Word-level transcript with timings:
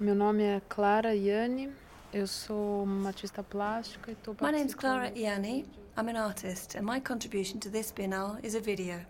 Meu 0.00 0.14
nome 0.14 0.42
é 0.42 0.60
Clara 0.68 1.14
Ianni, 1.14 1.70
eu 2.12 2.26
sou 2.26 2.82
uma 2.82 3.10
artista 3.10 3.42
plástica 3.42 4.10
e 4.10 4.14
estou 4.14 4.34
My 4.40 4.50
name's 4.50 4.74
Clara 4.74 5.12
Ianni. 5.16 5.64
I'm 5.96 6.08
an 6.08 6.16
artist, 6.16 6.76
and 6.76 6.84
my 6.84 6.98
contribution 6.98 7.60
to 7.60 7.70
this 7.70 7.92
Biennale 7.92 8.38
is 8.42 8.56
a 8.56 8.60
video. 8.60 9.04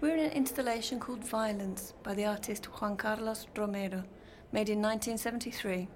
We're 0.00 0.16
in 0.16 0.24
an 0.24 0.32
installation 0.32 0.98
called 0.98 1.22
Violence 1.22 1.94
by 2.02 2.14
the 2.14 2.24
artist 2.24 2.66
Juan 2.66 2.96
Carlos 2.96 3.46
Romero, 3.54 4.02
made 4.52 4.68
in 4.68 4.82
1973. 4.82 5.86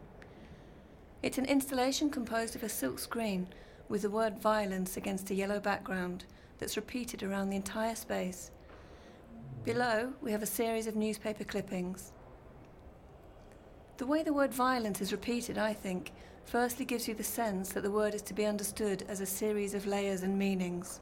It's 1.22 1.38
an 1.38 1.46
installation 1.46 2.11
composed 2.11 2.54
of 2.54 2.62
a 2.62 2.68
silk 2.68 2.98
screen 2.98 3.48
with 3.88 4.02
the 4.02 4.11
word 4.11 4.38
violence 4.38 4.96
against 4.96 5.30
a 5.30 5.34
yellow 5.34 5.59
background 5.59 6.25
that's 6.59 6.77
repeated 6.77 7.22
around 7.22 7.50
the 7.50 7.57
entire 7.57 7.96
space. 7.96 8.52
Below, 9.64 10.12
we 10.22 10.30
have 10.30 10.43
a 10.43 10.46
series 10.46 10.86
of 10.86 10.95
newspaper 10.95 11.45
clippings. 11.45 12.12
The 14.00 14.07
way 14.07 14.22
the 14.22 14.32
word 14.32 14.54
violence 14.54 15.03
is 15.03 15.13
repeated, 15.13 15.59
I 15.59 15.75
think, 15.75 16.13
firstly 16.46 16.86
gives 16.86 17.07
you 17.07 17.13
the 17.13 17.22
sense 17.22 17.68
that 17.72 17.82
the 17.82 17.91
word 17.91 18.14
is 18.14 18.22
to 18.22 18.32
be 18.32 18.46
understood 18.46 19.04
as 19.08 19.21
a 19.21 19.27
series 19.27 19.75
of 19.75 19.86
layers 19.86 20.22
and 20.22 20.39
meanings. 20.39 21.00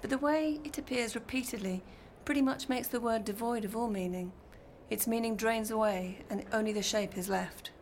But 0.00 0.10
the 0.10 0.18
way 0.18 0.60
it 0.62 0.78
appears 0.78 1.16
repeatedly 1.16 1.82
pretty 2.24 2.42
much 2.42 2.68
makes 2.68 2.86
the 2.86 3.00
word 3.00 3.24
devoid 3.24 3.64
of 3.64 3.74
all 3.74 3.90
meaning. 3.90 4.30
Its 4.88 5.08
meaning 5.08 5.34
drains 5.34 5.72
away 5.72 6.18
and 6.30 6.44
only 6.52 6.72
the 6.72 6.80
shape 6.80 7.18
is 7.18 7.28
left. 7.28 7.72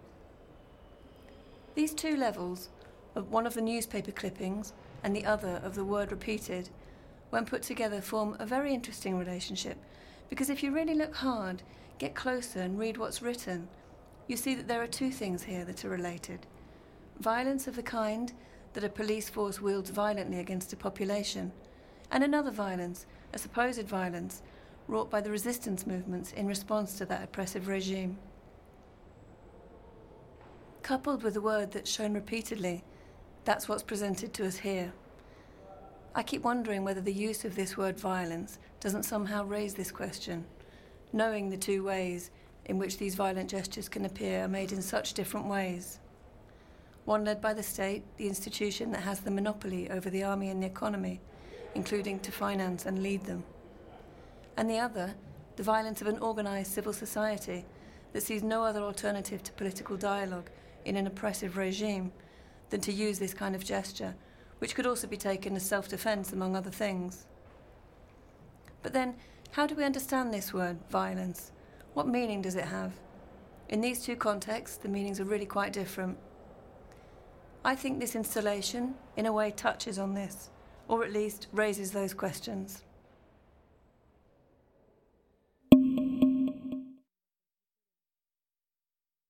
These 1.74 1.92
two 1.92 2.16
levels, 2.16 2.70
of 3.14 3.30
one 3.30 3.46
of 3.46 3.52
the 3.52 3.60
newspaper 3.60 4.10
clippings 4.10 4.72
and 5.04 5.14
the 5.14 5.26
other 5.26 5.60
of 5.62 5.74
the 5.74 5.84
word 5.84 6.10
repeated, 6.10 6.70
when 7.28 7.44
put 7.44 7.60
together 7.60 8.00
form 8.00 8.38
a 8.38 8.46
very 8.46 8.72
interesting 8.72 9.18
relationship 9.18 9.76
because 10.30 10.48
if 10.48 10.62
you 10.62 10.70
really 10.70 10.94
look 10.94 11.16
hard, 11.16 11.62
get 11.98 12.14
closer 12.14 12.60
and 12.60 12.78
read 12.78 12.96
what's 12.96 13.20
written, 13.20 13.68
you 14.28 14.36
see 14.36 14.54
that 14.54 14.68
there 14.68 14.82
are 14.82 14.86
two 14.86 15.10
things 15.10 15.42
here 15.42 15.64
that 15.64 15.84
are 15.84 15.90
related. 15.90 16.46
Violence 17.20 17.66
of 17.66 17.76
the 17.76 17.82
kind 17.82 18.32
that 18.72 18.84
a 18.84 18.88
police 18.88 19.28
force 19.28 19.60
wields 19.60 19.90
violently 19.90 20.38
against 20.38 20.72
a 20.72 20.76
population, 20.76 21.52
and 22.10 22.24
another 22.24 22.50
violence, 22.50 23.06
a 23.32 23.38
supposed 23.38 23.86
violence, 23.86 24.42
wrought 24.88 25.10
by 25.10 25.20
the 25.20 25.30
resistance 25.30 25.86
movements 25.86 26.32
in 26.32 26.46
response 26.46 26.98
to 26.98 27.06
that 27.06 27.22
oppressive 27.22 27.68
regime. 27.68 28.18
Coupled 30.82 31.22
with 31.22 31.36
a 31.36 31.40
word 31.40 31.70
that's 31.70 31.90
shown 31.90 32.14
repeatedly, 32.14 32.82
that's 33.44 33.68
what's 33.68 33.82
presented 33.82 34.32
to 34.34 34.46
us 34.46 34.56
here. 34.56 34.92
I 36.14 36.22
keep 36.22 36.42
wondering 36.42 36.84
whether 36.84 37.00
the 37.00 37.12
use 37.12 37.44
of 37.44 37.54
this 37.54 37.76
word 37.76 37.98
violence 37.98 38.58
doesn't 38.80 39.04
somehow 39.04 39.44
raise 39.44 39.74
this 39.74 39.90
question, 39.90 40.44
knowing 41.12 41.48
the 41.48 41.56
two 41.56 41.82
ways 41.82 42.30
in 42.66 42.78
which 42.78 42.98
these 42.98 43.14
violent 43.14 43.50
gestures 43.50 43.88
can 43.88 44.04
appear 44.04 44.44
are 44.44 44.48
made 44.48 44.72
in 44.72 44.82
such 44.82 45.14
different 45.14 45.46
ways. 45.46 45.98
One 47.04 47.24
led 47.24 47.40
by 47.40 47.54
the 47.54 47.62
state, 47.62 48.04
the 48.16 48.28
institution 48.28 48.92
that 48.92 49.02
has 49.02 49.20
the 49.20 49.30
monopoly 49.30 49.90
over 49.90 50.08
the 50.08 50.22
army 50.22 50.50
and 50.50 50.62
the 50.62 50.66
economy, 50.66 51.20
including 51.74 52.20
to 52.20 52.30
finance 52.30 52.86
and 52.86 53.02
lead 53.02 53.24
them. 53.24 53.42
And 54.56 54.70
the 54.70 54.78
other, 54.78 55.14
the 55.56 55.62
violence 55.62 56.00
of 56.00 56.06
an 56.06 56.20
organised 56.20 56.72
civil 56.72 56.92
society 56.92 57.64
that 58.12 58.22
sees 58.22 58.42
no 58.42 58.62
other 58.62 58.82
alternative 58.82 59.42
to 59.42 59.52
political 59.52 59.96
dialogue 59.96 60.50
in 60.84 60.96
an 60.96 61.06
oppressive 61.06 61.56
regime 61.56 62.12
than 62.70 62.80
to 62.82 62.92
use 62.92 63.18
this 63.18 63.34
kind 63.34 63.54
of 63.54 63.64
gesture, 63.64 64.14
which 64.58 64.74
could 64.74 64.86
also 64.86 65.06
be 65.06 65.16
taken 65.16 65.56
as 65.56 65.64
self 65.64 65.88
defence, 65.88 66.32
among 66.32 66.54
other 66.54 66.70
things. 66.70 67.26
But 68.82 68.92
then, 68.92 69.14
how 69.52 69.66
do 69.66 69.74
we 69.74 69.84
understand 69.84 70.32
this 70.32 70.52
word, 70.52 70.78
violence? 70.90 71.52
What 71.94 72.08
meaning 72.08 72.40
does 72.40 72.56
it 72.56 72.64
have? 72.64 72.92
In 73.68 73.80
these 73.80 74.02
two 74.02 74.16
contexts, 74.16 74.76
the 74.76 74.88
meanings 74.88 75.20
are 75.20 75.24
really 75.24 75.46
quite 75.46 75.72
different. 75.72 76.16
I 77.64 77.74
think 77.74 78.00
this 78.00 78.16
installation, 78.16 78.94
in 79.16 79.26
a 79.26 79.32
way, 79.32 79.50
touches 79.50 79.98
on 79.98 80.14
this, 80.14 80.50
or 80.88 81.04
at 81.04 81.12
least 81.12 81.48
raises 81.52 81.92
those 81.92 82.14
questions. 82.14 82.82